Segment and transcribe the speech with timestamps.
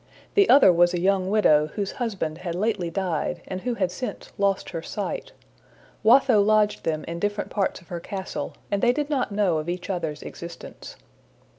[0.33, 4.33] The other was a young widow whose husband had lately died, and who had since
[4.39, 5.31] lost her sight.
[6.03, 9.69] Watho lodged them in different parts of her castle, and they did not know of
[9.69, 10.95] each other's existence.